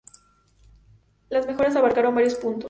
[1.29, 2.59] Las mejoras abarcaron varios puntos.